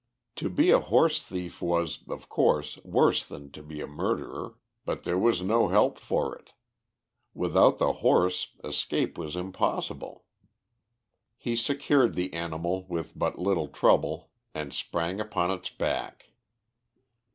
To 0.37 0.49
be 0.49 0.71
a 0.71 0.79
horse 0.79 1.21
thief 1.21 1.61
was, 1.61 1.99
of 2.09 2.27
course, 2.27 2.79
worse 2.83 3.23
than 3.23 3.51
to 3.51 3.61
be 3.61 3.81
a 3.81 3.85
murderer, 3.87 4.57
but 4.83 5.03
there 5.03 5.15
was 5.19 5.43
no 5.43 5.67
help 5.67 5.99
for 5.99 6.35
it; 6.35 6.53
without 7.35 7.77
the 7.77 7.93
horse 7.93 8.49
escape 8.63 9.15
was 9.15 9.35
impossible. 9.35 10.25
He 11.37 11.55
secured 11.55 12.15
the 12.15 12.33
animal 12.33 12.87
with 12.89 13.13
but 13.15 13.37
little 13.37 13.67
trouble 13.67 14.31
and 14.55 14.73
sprang 14.73 15.19
upon 15.21 15.51
its 15.51 15.69
back. 15.69 16.31